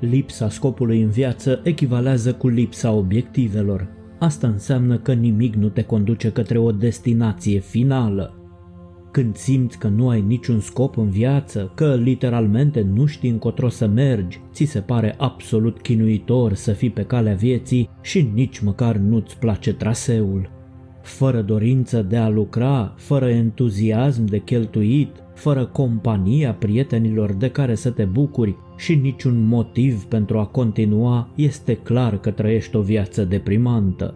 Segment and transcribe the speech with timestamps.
[0.00, 3.88] Lipsa scopului în viață echivalează cu lipsa obiectivelor.
[4.18, 8.32] Asta înseamnă că nimic nu te conduce către o destinație finală.
[9.10, 13.86] Când simți că nu ai niciun scop în viață, că literalmente nu știi încotro să
[13.86, 19.38] mergi, ți se pare absolut chinuitor să fii pe calea vieții și nici măcar nu-ți
[19.38, 20.57] place traseul.
[21.08, 27.90] Fără dorință de a lucra, fără entuziasm de cheltuit, fără compania prietenilor de care să
[27.90, 34.14] te bucuri și niciun motiv pentru a continua, este clar că trăiești o viață deprimantă.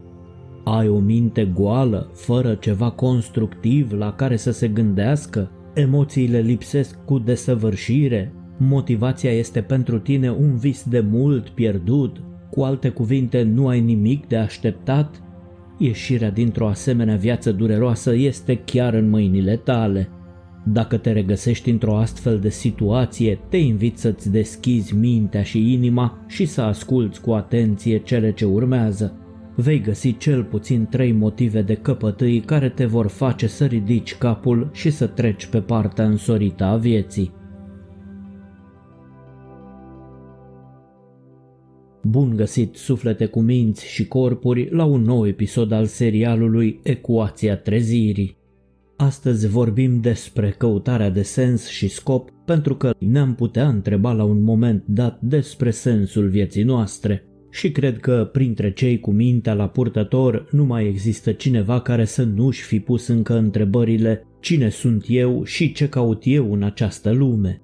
[0.64, 5.50] Ai o minte goală, fără ceva constructiv la care să se gândească?
[5.74, 8.32] Emoțiile lipsesc cu desăvârșire?
[8.58, 12.16] Motivația este pentru tine un vis de mult pierdut?
[12.50, 15.21] Cu alte cuvinte, nu ai nimic de așteptat?
[15.82, 20.08] Ieșirea dintr-o asemenea viață dureroasă este chiar în mâinile tale.
[20.64, 26.46] Dacă te regăsești într-o astfel de situație, te invit să-ți deschizi mintea și inima și
[26.46, 29.16] să asculți cu atenție cele ce urmează
[29.54, 34.70] vei găsi cel puțin trei motive de căpătâi care te vor face să ridici capul
[34.72, 37.32] și să treci pe partea însorită a vieții.
[42.02, 48.36] Bun găsit suflete cu minți și corpuri la un nou episod al serialului Ecuația trezirii.
[48.96, 54.42] Astăzi vorbim despre căutarea de sens și scop pentru că ne-am putea întreba la un
[54.42, 60.48] moment dat despre sensul vieții noastre– și cred că printre cei cu mintea la purtător
[60.50, 65.72] nu mai există cineva care să nu-și fi pus încă întrebările cine sunt eu și
[65.72, 67.62] ce caut eu în această lume.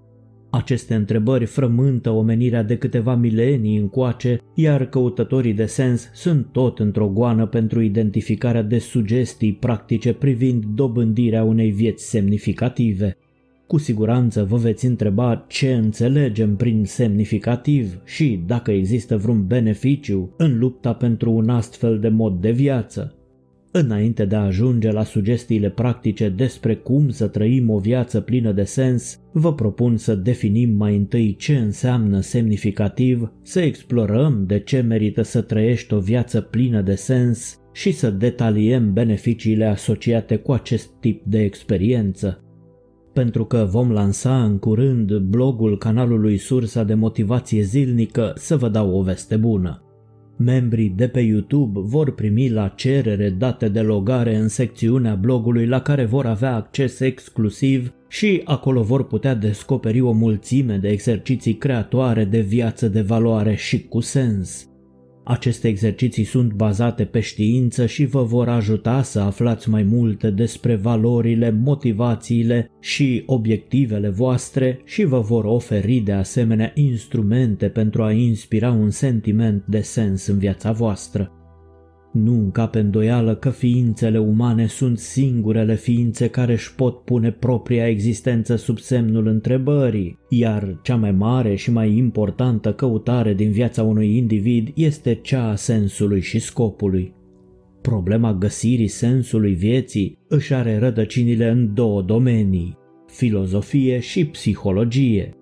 [0.50, 7.08] Aceste întrebări frământă omenirea de câteva milenii încoace, iar căutătorii de sens sunt tot într-o
[7.08, 13.16] goană pentru identificarea de sugestii practice privind dobândirea unei vieți semnificative.
[13.66, 20.58] Cu siguranță vă veți întreba ce înțelegem prin semnificativ și dacă există vreun beneficiu în
[20.58, 23.17] lupta pentru un astfel de mod de viață.
[23.70, 28.64] Înainte de a ajunge la sugestiile practice despre cum să trăim o viață plină de
[28.64, 35.22] sens, vă propun să definim mai întâi ce înseamnă semnificativ, să explorăm de ce merită
[35.22, 41.24] să trăiești o viață plină de sens și să detaliem beneficiile asociate cu acest tip
[41.24, 42.42] de experiență
[43.12, 48.98] pentru că vom lansa în curând blogul canalului Sursa de Motivație Zilnică să vă dau
[48.98, 49.87] o veste bună.
[50.40, 55.80] Membrii de pe YouTube vor primi la cerere date de logare în secțiunea blogului la
[55.80, 62.24] care vor avea acces exclusiv și acolo vor putea descoperi o mulțime de exerciții creatoare
[62.24, 64.67] de viață de valoare și cu sens.
[65.30, 70.74] Aceste exerciții sunt bazate pe știință și vă vor ajuta să aflați mai multe despre
[70.74, 78.70] valorile, motivațiile și obiectivele voastre și vă vor oferi de asemenea instrumente pentru a inspira
[78.70, 81.37] un sentiment de sens în viața voastră.
[82.12, 88.56] Nu încape îndoială că ființele umane sunt singurele ființe care își pot pune propria existență
[88.56, 94.68] sub semnul întrebării, iar cea mai mare și mai importantă căutare din viața unui individ
[94.74, 97.14] este cea a sensului și scopului.
[97.82, 102.76] Problema găsirii sensului vieții își are rădăcinile în două domenii,
[103.06, 105.37] filozofie și psihologie.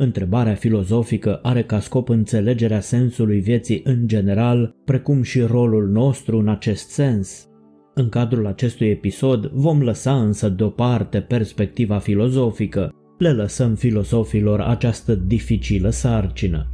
[0.00, 6.48] Întrebarea filozofică are ca scop înțelegerea sensului vieții în general, precum și rolul nostru în
[6.48, 7.48] acest sens.
[7.94, 15.90] În cadrul acestui episod vom lăsa însă deoparte perspectiva filozofică, le lăsăm filosofilor această dificilă
[15.90, 16.66] sarcină.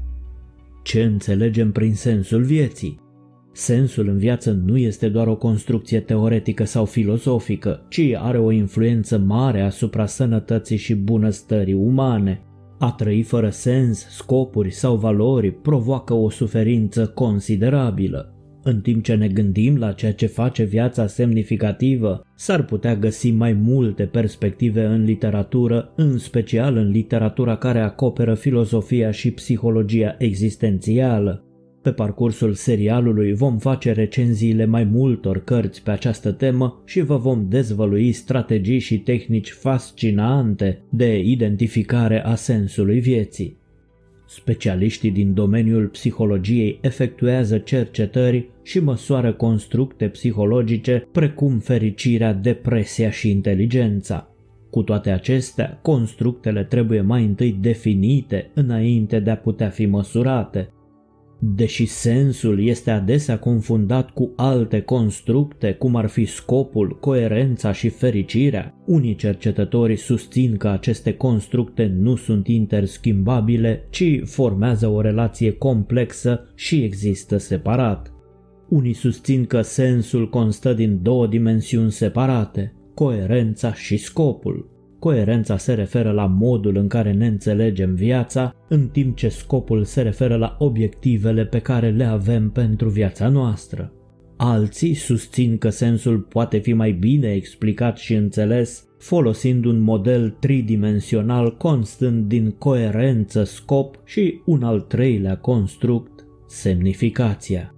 [0.83, 3.01] Ce înțelegem prin sensul vieții?
[3.53, 9.19] Sensul în viață nu este doar o construcție teoretică sau filozofică, ci are o influență
[9.19, 12.43] mare asupra sănătății și bunăstării umane.
[12.85, 18.35] A trăi fără sens, scopuri sau valori provoacă o suferință considerabilă.
[18.63, 23.53] În timp ce ne gândim la ceea ce face viața semnificativă, s-ar putea găsi mai
[23.53, 31.44] multe perspective în literatură, în special în literatura care acoperă filozofia și psihologia existențială.
[31.85, 37.47] Pe parcursul serialului vom face recenziile mai multor cărți pe această temă și vă vom
[37.49, 43.57] dezvălui strategii și tehnici fascinante de identificare a sensului vieții.
[44.27, 54.29] Specialiștii din domeniul psihologiei efectuează cercetări și măsoară constructe psihologice precum fericirea, depresia și inteligența.
[54.71, 60.69] Cu toate acestea, constructele trebuie mai întâi definite înainte de a putea fi măsurate.
[61.47, 68.75] Deși sensul este adesea confundat cu alte constructe, cum ar fi scopul, coerența și fericirea,
[68.87, 76.83] unii cercetători susțin că aceste constructe nu sunt interschimbabile, ci formează o relație complexă și
[76.83, 78.13] există separat.
[78.69, 84.74] Unii susțin că sensul constă din două dimensiuni separate, coerența și scopul.
[85.05, 90.03] Coerența se referă la modul în care ne înțelegem viața, în timp ce scopul se
[90.03, 93.93] referă la obiectivele pe care le avem pentru viața noastră.
[94.37, 101.57] Alții susțin că sensul poate fi mai bine explicat și înțeles folosind un model tridimensional
[101.57, 107.75] constând din coerență, scop și un al treilea construct, semnificația.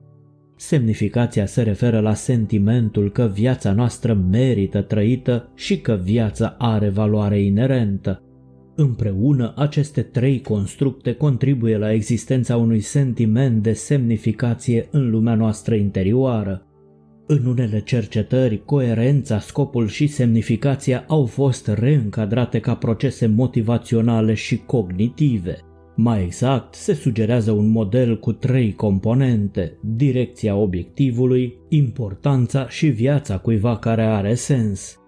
[0.58, 7.40] Semnificația se referă la sentimentul că viața noastră merită trăită și că viața are valoare
[7.40, 8.20] inerentă.
[8.74, 16.66] Împreună, aceste trei constructe contribuie la existența unui sentiment de semnificație în lumea noastră interioară.
[17.26, 25.58] În unele cercetări, coerența, scopul și semnificația au fost reîncadrate ca procese motivaționale și cognitive.
[25.98, 33.76] Mai exact, se sugerează un model cu trei componente, direcția obiectivului, importanța și viața cuiva
[33.76, 35.00] care are sens.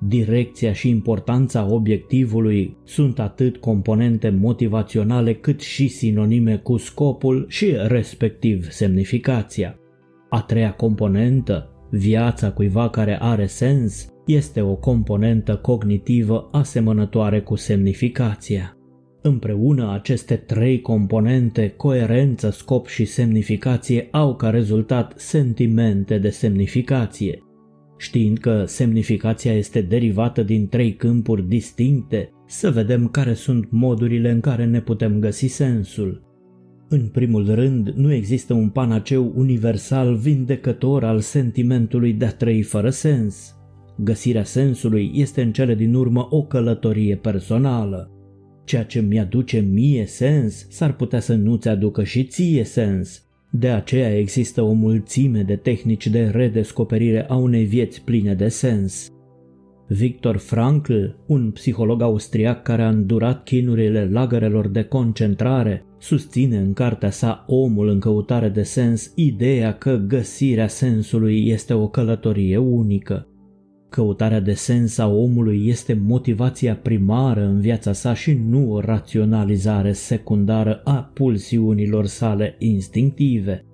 [0.00, 8.70] Direcția și importanța obiectivului sunt atât componente motivaționale cât și sinonime cu scopul și respectiv
[8.70, 9.78] semnificația.
[10.30, 18.76] A treia componentă, viața cuiva care are sens, este o componentă cognitivă asemănătoare cu semnificația.
[19.26, 27.42] Împreună aceste trei componente, coerență, scop și semnificație, au ca rezultat sentimente de semnificație.
[27.98, 34.40] Știind că semnificația este derivată din trei câmpuri distincte, să vedem care sunt modurile în
[34.40, 36.22] care ne putem găsi sensul.
[36.88, 42.90] În primul rând, nu există un panaceu universal vindecător al sentimentului de a trăi fără
[42.90, 43.56] sens.
[43.96, 48.13] Găsirea sensului este în cele din urmă o călătorie personală.
[48.64, 53.22] Ceea ce mi-aduce mie sens s-ar putea să nu-ți aducă și ție sens.
[53.50, 59.08] De aceea există o mulțime de tehnici de redescoperire a unei vieți pline de sens.
[59.88, 67.10] Victor Frankl, un psiholog austriac care a îndurat chinurile lagărelor de concentrare, susține în cartea
[67.10, 73.28] sa Omul în căutare de sens ideea că găsirea sensului este o călătorie unică.
[73.94, 79.92] Căutarea de sens a omului este motivația primară în viața sa și nu o raționalizare
[79.92, 83.64] secundară a pulsiunilor sale instinctive.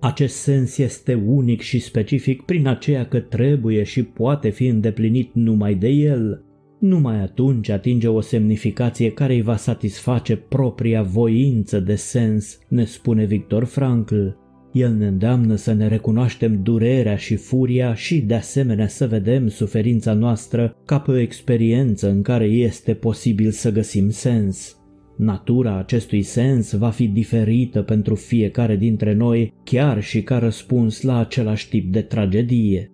[0.00, 5.74] Acest sens este unic și specific prin aceea că trebuie și poate fi îndeplinit numai
[5.74, 6.44] de el.
[6.80, 13.24] Numai atunci atinge o semnificație care îi va satisface propria voință de sens, ne spune
[13.24, 14.26] Victor Frankl.
[14.74, 20.12] El ne îndeamnă să ne recunoaștem durerea și furia și de asemenea să vedem suferința
[20.12, 24.76] noastră ca pe o experiență în care este posibil să găsim sens.
[25.16, 31.18] Natura acestui sens va fi diferită pentru fiecare dintre noi, chiar și ca răspuns la
[31.18, 32.90] același tip de tragedie.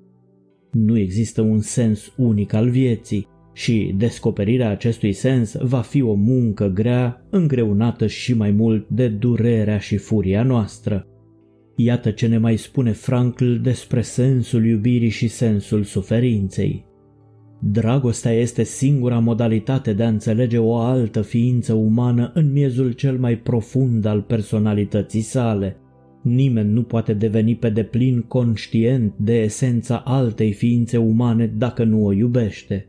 [0.72, 6.66] Nu există un sens unic al vieții și descoperirea acestui sens va fi o muncă
[6.66, 11.04] grea, îngreunată și mai mult de durerea și furia noastră.
[11.82, 16.84] Iată ce ne mai spune Frankl despre sensul iubirii și sensul suferinței.
[17.60, 23.38] Dragostea este singura modalitate de a înțelege o altă ființă umană în miezul cel mai
[23.38, 25.76] profund al personalității sale.
[26.22, 32.12] Nimeni nu poate deveni pe deplin conștient de esența altei ființe umane dacă nu o
[32.12, 32.86] iubește.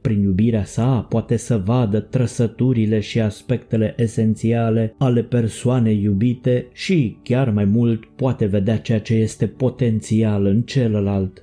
[0.00, 7.50] Prin iubirea sa poate să vadă trăsăturile și aspectele esențiale ale persoanei iubite și, chiar
[7.50, 11.42] mai mult, poate vedea ceea ce este potențial în celălalt.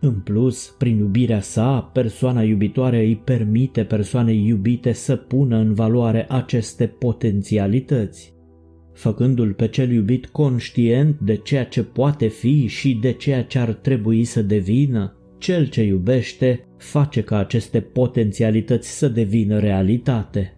[0.00, 6.26] În plus, prin iubirea sa, persoana iubitoare îi permite persoanei iubite să pună în valoare
[6.28, 8.34] aceste potențialități.
[8.92, 13.72] Făcându-l pe cel iubit conștient de ceea ce poate fi și de ceea ce ar
[13.72, 20.56] trebui să devină, cel ce iubește face ca aceste potențialități să devină realitate.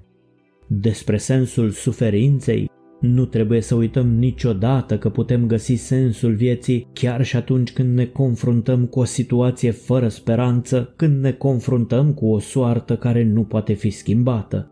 [0.67, 2.71] Despre sensul suferinței,
[3.01, 8.05] nu trebuie să uităm niciodată că putem găsi sensul vieții chiar și atunci când ne
[8.05, 13.73] confruntăm cu o situație fără speranță, când ne confruntăm cu o soartă care nu poate
[13.73, 14.71] fi schimbată.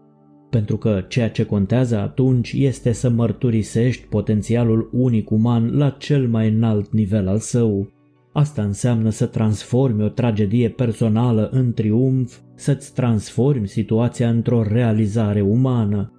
[0.50, 6.48] Pentru că ceea ce contează atunci este să mărturisești potențialul unic uman la cel mai
[6.48, 7.90] înalt nivel al său,
[8.36, 16.12] Asta înseamnă să transformi o tragedie personală în triumf, să-ți transformi situația într-o realizare umană.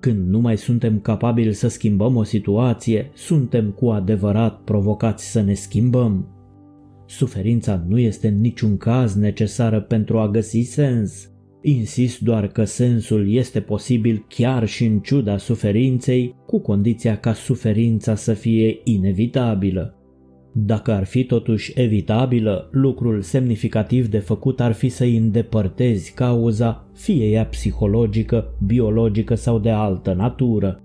[0.00, 5.54] Când nu mai suntem capabili să schimbăm o situație, suntem cu adevărat provocați să ne
[5.54, 6.28] schimbăm.
[7.06, 11.30] Suferința nu este în niciun caz necesară pentru a găsi sens.
[11.62, 18.14] Insist doar că sensul este posibil chiar și în ciuda suferinței, cu condiția ca suferința
[18.14, 19.98] să fie inevitabilă.
[20.56, 27.24] Dacă ar fi totuși evitabilă, lucrul semnificativ de făcut ar fi să-i îndepărtezi cauza, fie
[27.24, 30.82] ea psihologică, biologică sau de altă natură.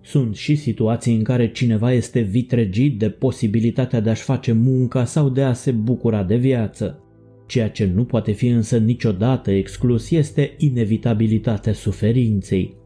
[0.00, 5.28] Sunt și situații în care cineva este vitregit de posibilitatea de a-și face munca sau
[5.28, 7.02] de a se bucura de viață.
[7.46, 12.76] Ceea ce nu poate fi însă niciodată exclus este inevitabilitatea suferinței.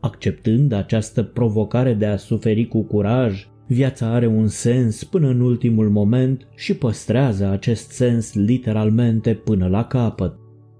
[0.00, 5.90] Acceptând această provocare de a suferi cu curaj, Viața are un sens până în ultimul
[5.90, 10.34] moment și păstrează acest sens literalmente până la capăt.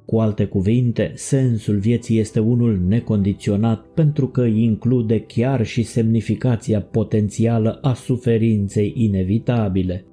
[0.04, 7.78] Cu alte cuvinte, sensul vieții este unul necondiționat pentru că include chiar și semnificația potențială
[7.82, 10.04] a suferinței inevitabile.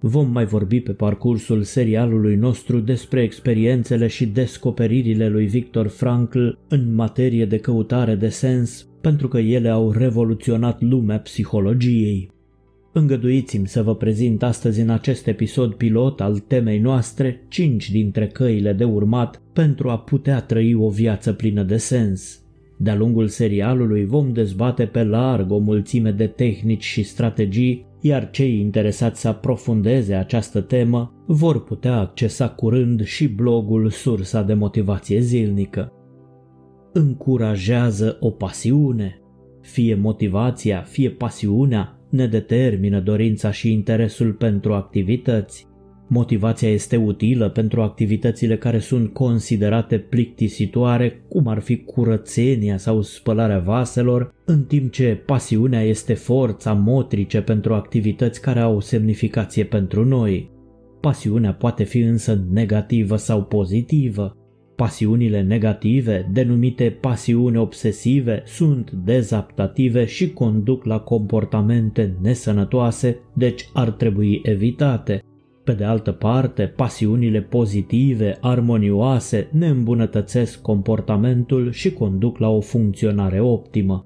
[0.00, 6.94] Vom mai vorbi pe parcursul serialului nostru despre experiențele și descoperirile lui Victor Frankl în
[6.94, 12.30] materie de căutare de sens, pentru că ele au revoluționat lumea psihologiei.
[12.92, 18.72] Îngăduiți-mi să vă prezint astăzi în acest episod pilot al temei noastre cinci dintre căile
[18.72, 22.42] de urmat pentru a putea trăi o viață plină de sens.
[22.78, 28.60] De-a lungul serialului vom dezbate pe larg o mulțime de tehnici și strategii, iar cei
[28.60, 35.90] interesați să aprofundeze această temă vor putea accesa curând și blogul Sursa de Motivație Zilnică
[36.96, 39.20] încurajează o pasiune.
[39.60, 45.66] Fie motivația, fie pasiunea ne determină dorința și interesul pentru activități.
[46.08, 53.58] Motivația este utilă pentru activitățile care sunt considerate plictisitoare, cum ar fi curățenia sau spălarea
[53.58, 60.50] vaselor, în timp ce pasiunea este forța motrice pentru activități care au semnificație pentru noi.
[61.00, 64.36] Pasiunea poate fi însă negativă sau pozitivă.
[64.76, 74.40] Pasiunile negative, denumite pasiuni obsesive, sunt dezaptative și conduc la comportamente nesănătoase, deci ar trebui
[74.42, 75.22] evitate.
[75.64, 83.40] Pe de altă parte, pasiunile pozitive, armonioase, ne îmbunătățesc comportamentul și conduc la o funcționare
[83.40, 84.04] optimă.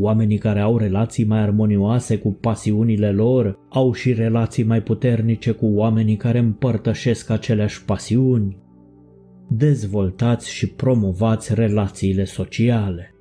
[0.00, 5.66] Oamenii care au relații mai armonioase cu pasiunile lor au și relații mai puternice cu
[5.66, 8.66] oamenii care împărtășesc aceleași pasiuni
[9.48, 13.12] dezvoltați și promovați relațiile sociale.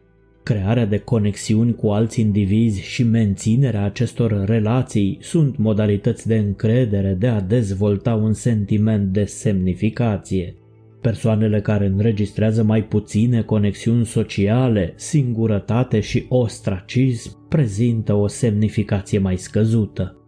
[0.43, 7.27] Crearea de conexiuni cu alți indivizi și menținerea acestor relații sunt modalități de încredere de
[7.27, 10.55] a dezvolta un sentiment de semnificație.
[11.01, 20.26] Persoanele care înregistrează mai puține conexiuni sociale, singurătate și ostracism prezintă o semnificație mai scăzută.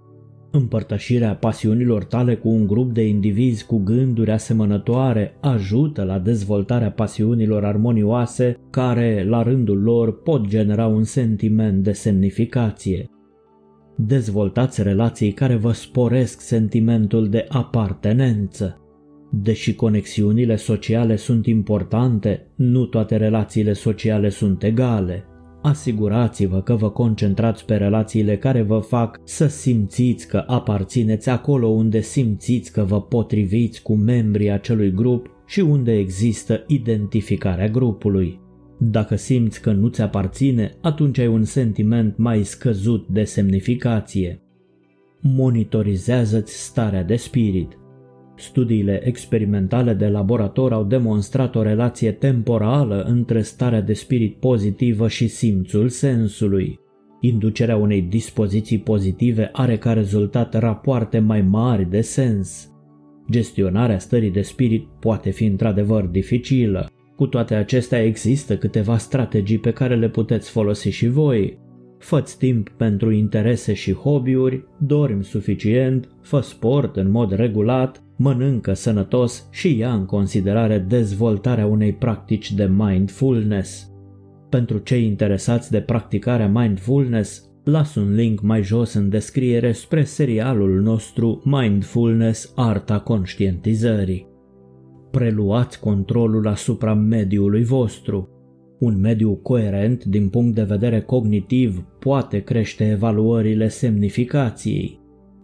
[0.51, 7.65] Împărtășirea pasiunilor tale cu un grup de indivizi cu gânduri asemănătoare ajută la dezvoltarea pasiunilor
[7.65, 13.09] armonioase care, la rândul lor, pot genera un sentiment de semnificație.
[13.95, 18.81] Dezvoltați relații care vă sporesc sentimentul de apartenență.
[19.31, 25.25] Deși conexiunile sociale sunt importante, nu toate relațiile sociale sunt egale.
[25.61, 32.01] Asigurați-vă că vă concentrați pe relațiile care vă fac să simțiți că aparțineți acolo unde
[32.01, 38.39] simțiți că vă potriviți cu membrii acelui grup și unde există identificarea grupului.
[38.79, 44.41] Dacă simți că nu-ți aparține, atunci ai un sentiment mai scăzut de semnificație.
[45.21, 47.78] Monitorizează-ți starea de spirit.
[48.39, 55.27] Studiile experimentale de laborator au demonstrat o relație temporală între starea de spirit pozitivă și
[55.27, 56.79] simțul sensului.
[57.21, 62.71] Inducerea unei dispoziții pozitive are ca rezultat rapoarte mai mari de sens.
[63.31, 66.89] Gestionarea stării de spirit poate fi într-adevăr dificilă.
[67.15, 71.59] Cu toate acestea există câteva strategii pe care le puteți folosi și voi.
[71.97, 79.47] Făți timp pentru interese și hobby-uri, dormi suficient, fă sport în mod regulat, mănâncă sănătos
[79.51, 83.91] și ia în considerare dezvoltarea unei practici de mindfulness.
[84.49, 90.81] Pentru cei interesați de practicarea mindfulness, las un link mai jos în descriere spre serialul
[90.81, 94.27] nostru Mindfulness Arta Conștientizării.
[95.11, 98.29] Preluați controlul asupra mediului vostru.
[98.79, 104.98] Un mediu coerent din punct de vedere cognitiv poate crește evaluările semnificației.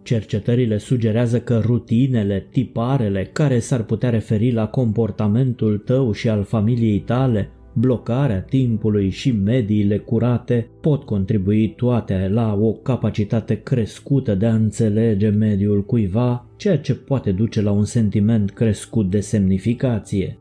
[0.06, 6.98] Cercetările sugerează că rutinele, tiparele care s-ar putea referi la comportamentul tău și al familiei
[6.98, 14.54] tale blocarea timpului și mediile curate pot contribui toate la o capacitate crescută de a
[14.54, 20.38] înțelege mediul cuiva, ceea ce poate duce la un sentiment crescut de semnificație.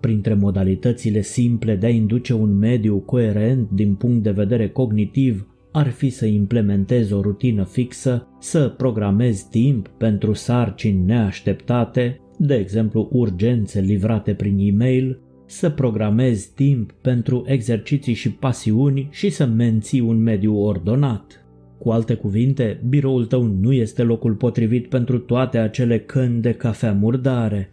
[0.00, 5.88] Printre modalitățile simple de a induce un mediu coerent din punct de vedere cognitiv ar
[5.90, 13.80] fi să implementezi o rutină fixă, să programezi timp pentru sarcini neașteptate, de exemplu urgențe
[13.80, 20.56] livrate prin e-mail, să programezi timp pentru exerciții și pasiuni și să menții un mediu
[20.56, 21.46] ordonat.
[21.78, 26.92] Cu alte cuvinte, biroul tău nu este locul potrivit pentru toate acele căni de cafea
[26.92, 27.72] murdare.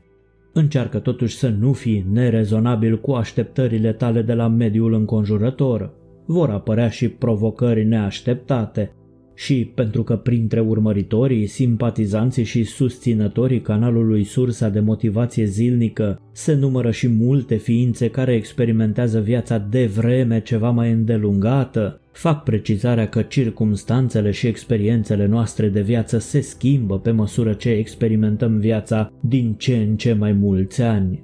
[0.53, 5.99] Încearcă totuși să nu fii nerezonabil cu așteptările tale de la mediul înconjurător.
[6.25, 8.93] Vor apărea și provocări neașteptate,
[9.41, 16.91] și pentru că printre urmăritorii, simpatizanții și susținătorii canalului Sursa de Motivație Zilnică se numără
[16.91, 24.31] și multe ființe care experimentează viața de vreme ceva mai îndelungată, fac precizarea că circumstanțele
[24.31, 29.95] și experiențele noastre de viață se schimbă pe măsură ce experimentăm viața din ce în
[29.95, 31.23] ce mai mulți ani.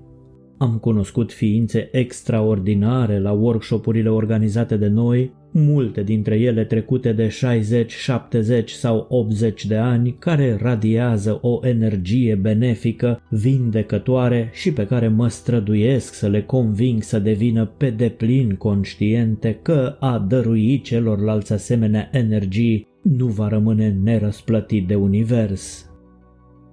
[0.57, 7.91] Am cunoscut ființe extraordinare la workshopurile organizate de noi, multe dintre ele trecute de 60,
[7.93, 15.27] 70 sau 80 de ani, care radiază o energie benefică, vindecătoare și pe care mă
[15.27, 22.87] străduiesc să le conving să devină pe deplin conștiente că a dărui celorlalți asemenea energii
[23.01, 25.86] nu va rămâne nerăsplătit de univers.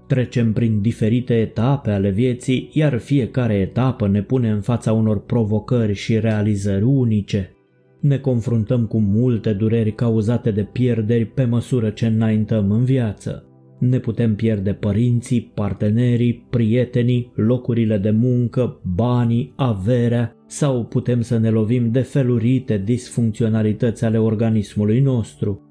[0.07, 5.95] Trecem prin diferite etape ale vieții, iar fiecare etapă ne pune în fața unor provocări
[5.95, 7.57] și realizări unice.
[8.01, 13.49] Ne confruntăm cu multe dureri cauzate de pierderi pe măsură ce înaintăm în viață.
[13.79, 21.51] Ne putem pierde părinții, partenerii, prietenii, locurile de muncă, banii, averea sau putem să ne
[21.51, 25.64] lovim de felurite disfuncționalități ale organismului nostru.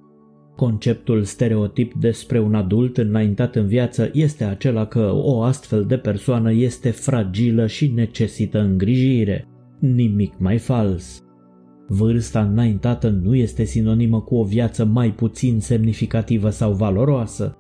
[0.64, 6.52] Conceptul stereotip despre un adult înaintat în viață este acela că o astfel de persoană
[6.52, 9.48] este fragilă și necesită îngrijire.
[9.80, 11.24] Nimic mai fals.
[11.88, 17.58] Vârsta înaintată nu este sinonimă cu o viață mai puțin semnificativă sau valoroasă.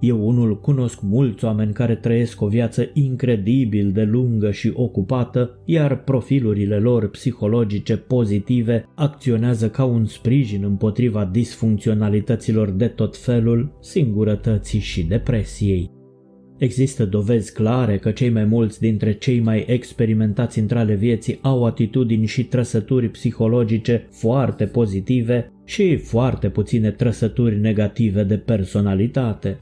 [0.00, 6.02] Eu unul cunosc mulți oameni care trăiesc o viață incredibil de lungă și ocupată, iar
[6.02, 15.02] profilurile lor psihologice pozitive acționează ca un sprijin împotriva disfuncționalităților de tot felul, singurătății și
[15.02, 15.90] depresiei.
[16.58, 21.64] Există dovezi clare că cei mai mulți dintre cei mai experimentați între ale vieții au
[21.64, 29.58] atitudini și trăsături psihologice foarte pozitive și foarte puține trăsături negative de personalitate.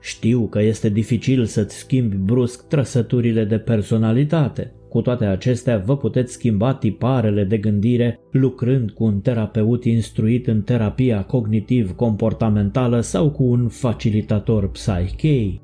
[0.00, 4.72] Știu că este dificil să-ți schimbi brusc trăsăturile de personalitate.
[4.88, 10.62] Cu toate acestea, vă puteți schimba tiparele de gândire lucrând cu un terapeut instruit în
[10.62, 15.60] terapia cognitiv-comportamentală sau cu un facilitator Psyche.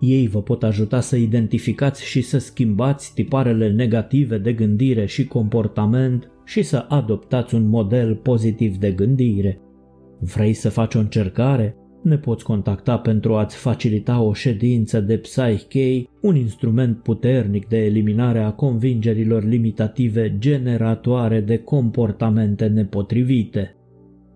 [0.00, 6.30] Ei vă pot ajuta să identificați și să schimbați tiparele negative de gândire și comportament
[6.44, 9.60] și să adoptați un model pozitiv de gândire.
[10.20, 11.76] Vrei să faci o încercare?
[12.08, 18.38] Ne poți contacta pentru a-ți facilita o ședință de Psyche, un instrument puternic de eliminare
[18.38, 23.76] a convingerilor limitative generatoare de comportamente nepotrivite.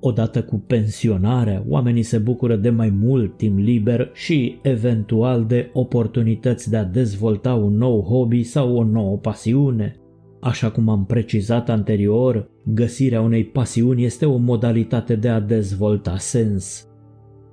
[0.00, 6.70] Odată cu pensionarea, oamenii se bucură de mai mult timp liber și, eventual, de oportunități
[6.70, 9.96] de a dezvolta un nou hobby sau o nouă pasiune.
[10.40, 16.86] Așa cum am precizat anterior, găsirea unei pasiuni este o modalitate de a dezvolta sens.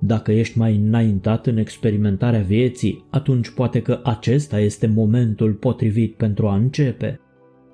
[0.02, 6.48] Dacă ești mai înaintat în experimentarea vieții, atunci poate că acesta este momentul potrivit pentru
[6.48, 7.20] a începe.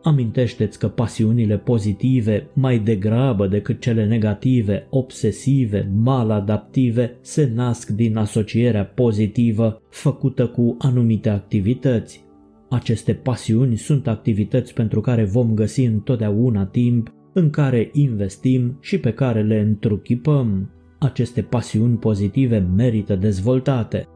[0.02, 8.84] Amintește-ți că pasiunile pozitive, mai degrabă decât cele negative, obsesive, maladaptive, se nasc din asocierea
[8.84, 12.24] pozitivă făcută cu anumite activități.
[12.68, 19.12] Aceste pasiuni sunt activități pentru care vom găsi întotdeauna timp, în care investim și pe
[19.12, 20.70] care le întruchipăm.
[20.98, 24.06] Aceste pasiuni pozitive merită dezvoltate.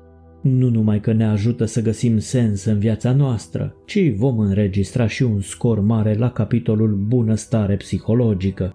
[0.43, 5.23] Nu numai că ne ajută să găsim sens în viața noastră, ci vom înregistra și
[5.23, 8.75] un scor mare la capitolul bunăstare psihologică.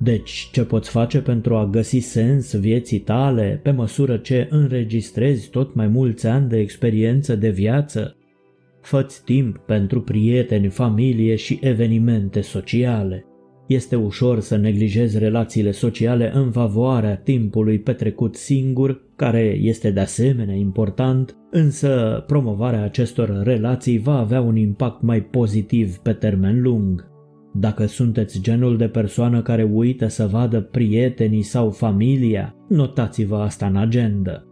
[0.00, 5.74] Deci, ce poți face pentru a găsi sens vieții tale pe măsură ce înregistrezi tot
[5.74, 8.16] mai mulți ani de experiență de viață?
[8.80, 13.24] Făți timp pentru prieteni, familie și evenimente sociale.
[13.68, 20.54] Este ușor să neglijezi relațiile sociale în favoarea timpului petrecut singur, care este de asemenea
[20.54, 27.06] important, însă promovarea acestor relații va avea un impact mai pozitiv pe termen lung.
[27.54, 33.76] Dacă sunteți genul de persoană care uită să vadă prietenii sau familia, notați-vă asta în
[33.76, 34.44] agenda.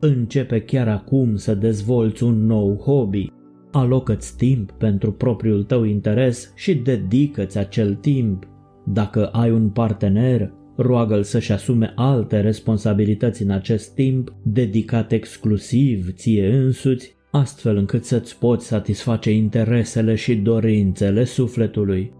[0.00, 3.32] Începe chiar acum să dezvolți un nou hobby.
[3.76, 8.48] Alocă-ți timp pentru propriul tău interes și dedică-ți acel timp.
[8.86, 16.54] Dacă ai un partener, roagă-l să-și asume alte responsabilități în acest timp, dedicat exclusiv ție
[16.54, 22.12] însuți, astfel încât să-ți poți satisface interesele și dorințele sufletului.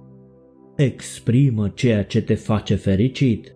[0.76, 3.54] Exprimă ceea ce te face fericit.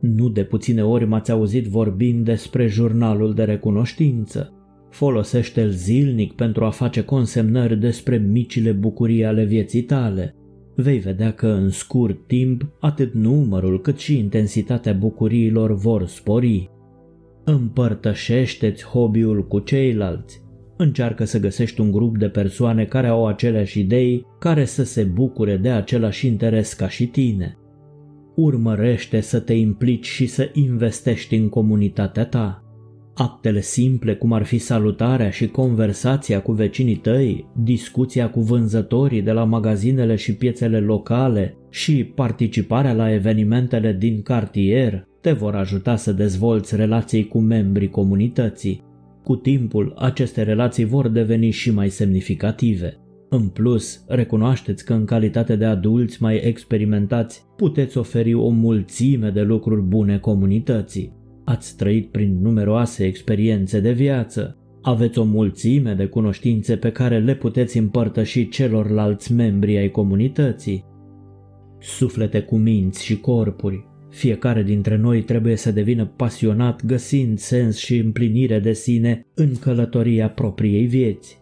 [0.00, 4.52] Nu de puține ori m-ați auzit vorbind despre jurnalul de recunoștință.
[4.90, 10.34] Folosește-l zilnic pentru a face consemnări despre micile bucurii ale vieții tale.
[10.74, 16.70] Vei vedea că în scurt timp atât numărul cât și intensitatea bucuriilor vor spori.
[17.44, 20.42] Împărtășește-ți hobby-ul cu ceilalți.
[20.76, 25.56] Încearcă să găsești un grup de persoane care au aceleași idei, care să se bucure
[25.56, 27.58] de același interes ca și tine.
[28.34, 32.62] Urmărește să te implici și să investești în comunitatea ta.
[33.20, 39.32] Actele simple, cum ar fi salutarea și conversația cu vecinii tăi, discuția cu vânzătorii de
[39.32, 46.12] la magazinele și piețele locale și participarea la evenimentele din cartier te vor ajuta să
[46.12, 48.82] dezvolți relații cu membrii comunității.
[49.24, 52.96] Cu timpul, aceste relații vor deveni și mai semnificative.
[53.28, 59.42] În plus, recunoașteți că în calitate de adulți mai experimentați puteți oferi o mulțime de
[59.42, 61.17] lucruri bune comunității.
[61.48, 67.34] Ați trăit prin numeroase experiențe de viață, aveți o mulțime de cunoștințe pe care le
[67.34, 70.84] puteți împărtăși celorlalți membri ai comunității.
[71.80, 77.96] Suflete cu minți și corpuri, fiecare dintre noi trebuie să devină pasionat găsind sens și
[77.96, 81.40] împlinire de sine în călătoria propriei vieți.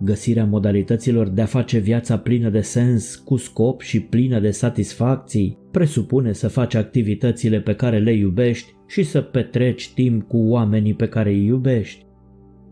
[0.00, 5.58] Găsirea modalităților de a face viața plină de sens, cu scop și plină de satisfacții,
[5.74, 11.08] presupune să faci activitățile pe care le iubești și să petreci timp cu oamenii pe
[11.08, 12.06] care îi iubești.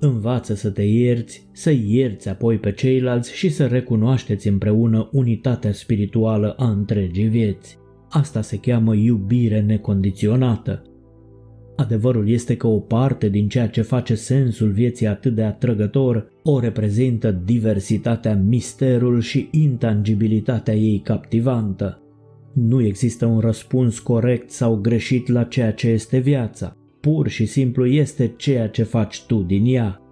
[0.00, 6.54] Învață să te ierți, să ierți apoi pe ceilalți și să recunoașteți împreună unitatea spirituală
[6.58, 7.78] a întregii vieți.
[8.08, 10.82] Asta se cheamă iubire necondiționată.
[11.76, 16.60] Adevărul este că o parte din ceea ce face sensul vieții atât de atrăgător o
[16.60, 22.01] reprezintă diversitatea, misterul și intangibilitatea ei captivantă.
[22.52, 26.76] Nu există un răspuns corect sau greșit la ceea ce este viața.
[27.00, 30.02] Pur și simplu este ceea ce faci tu din ea.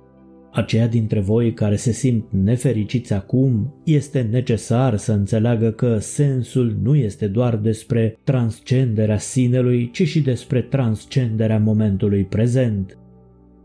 [0.53, 6.97] Aceia dintre voi care se simt nefericiți acum, este necesar să înțeleagă că sensul nu
[6.97, 12.99] este doar despre transcenderea sinelui, ci și despre transcenderea momentului prezent.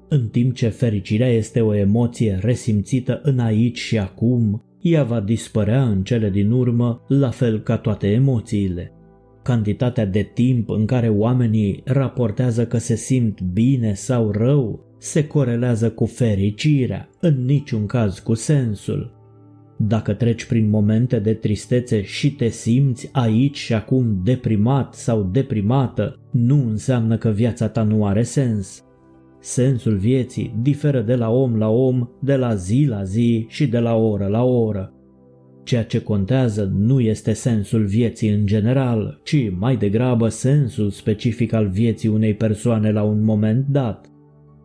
[0.07, 5.83] În timp ce fericirea este o emoție resimțită în aici și acum, ea va dispărea
[5.83, 8.91] în cele din urmă, la fel ca toate emoțiile.
[9.43, 15.91] Cantitatea de timp în care oamenii raportează că se simt bine sau rău se corelează
[15.91, 19.13] cu fericirea, în niciun caz cu sensul.
[19.77, 26.19] Dacă treci prin momente de tristețe și te simți aici și acum deprimat sau deprimată,
[26.31, 28.84] nu înseamnă că viața ta nu are sens.
[29.47, 33.79] Sensul vieții diferă de la om la om, de la zi la zi și de
[33.79, 34.93] la oră la oră.
[35.63, 41.67] Ceea ce contează nu este sensul vieții în general, ci mai degrabă sensul specific al
[41.67, 44.09] vieții unei persoane la un moment dat.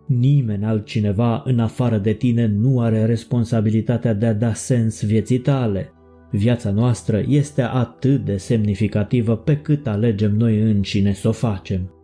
[0.07, 5.93] Nimeni altcineva în afară de tine nu are responsabilitatea de a da sens vieții tale.
[6.31, 11.95] Viața noastră este atât de semnificativă pe cât alegem noi înșine să o facem.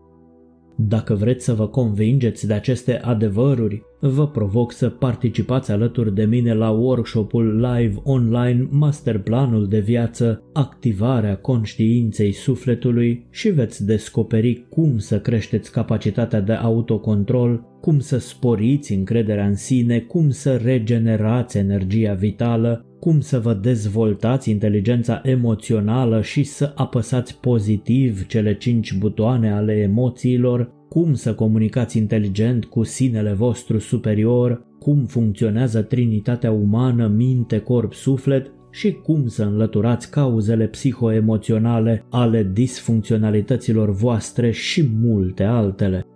[0.78, 6.54] Dacă vreți să vă convingeți de aceste adevăruri, vă provoc să participați alături de mine
[6.54, 15.20] la workshopul live online Masterplanul de viață, activarea conștiinței sufletului și veți descoperi cum să
[15.20, 22.84] creșteți capacitatea de autocontrol, cum să sporiți încrederea în sine, cum să regenerați energia vitală,
[23.06, 30.72] cum să vă dezvoltați inteligența emoțională și să apăsați pozitiv cele cinci butoane ale emoțiilor,
[30.88, 38.50] cum să comunicați inteligent cu sinele vostru superior, cum funcționează trinitatea umană, minte, corp, suflet
[38.70, 46.06] și cum să înlăturați cauzele psihoemoționale ale disfuncționalităților voastre și multe altele.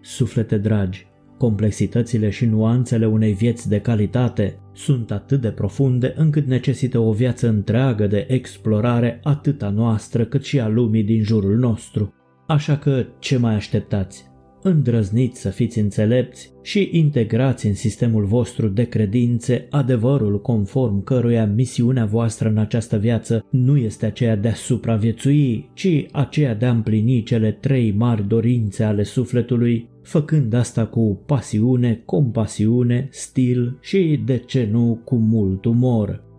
[0.00, 1.06] Suflete dragi,
[1.42, 7.48] complexitățile și nuanțele unei vieți de calitate sunt atât de profunde încât necesită o viață
[7.48, 12.14] întreagă de explorare atât a noastră cât și a lumii din jurul nostru.
[12.46, 14.31] Așa că ce mai așteptați?
[14.62, 22.04] Îndrăzniți să fiți înțelepți și integrați în sistemul vostru de credințe adevărul conform căruia misiunea
[22.04, 27.22] voastră în această viață nu este aceea de a supraviețui, ci aceea de a împlini
[27.22, 34.68] cele trei mari dorințe ale sufletului, făcând asta cu pasiune, compasiune, stil și, de ce
[34.70, 36.31] nu, cu mult umor.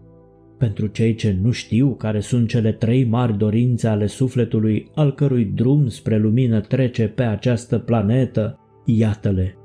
[0.64, 5.46] Pentru cei ce nu știu care sunt cele trei mari dorințe ale sufletului al cărui
[5.46, 9.58] drum spre lumină trece pe această planetă, iată-le.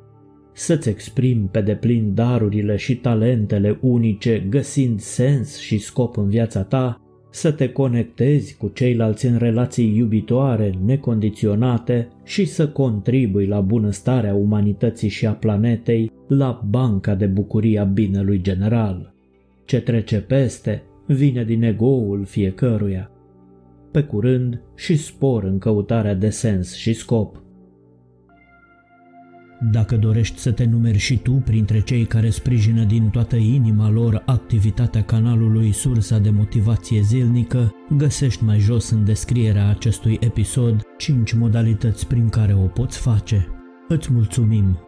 [0.53, 7.01] Să-ți exprimi pe deplin darurile și talentele unice, găsind sens și scop în viața ta,
[7.31, 15.09] să te conectezi cu ceilalți în relații iubitoare, necondiționate și să contribui la bunăstarea umanității
[15.09, 19.13] și a planetei, la banca de bucurie a binelui general.
[19.65, 20.83] Ce trece peste
[21.15, 23.11] vine din egoul fiecăruia.
[23.91, 27.43] Pe curând și spor în căutarea de sens și scop.
[29.73, 34.23] Dacă dorești să te numeri și tu printre cei care sprijină din toată inima lor
[34.27, 42.07] activitatea canalului Sursa de Motivație Zilnică, găsești mai jos în descrierea acestui episod 5 modalități
[42.07, 43.47] prin care o poți face.
[43.89, 44.88] Îți mulțumim!